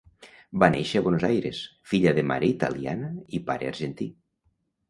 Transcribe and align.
Va 0.63 0.69
néixer 0.75 1.01
a 1.01 1.03
Buenos 1.07 1.25
Aires, 1.27 1.59
filla 1.91 2.13
de 2.21 2.25
mare 2.31 2.49
italiana 2.55 3.11
i 3.39 3.43
pare 3.51 3.73
argentí. 3.75 4.09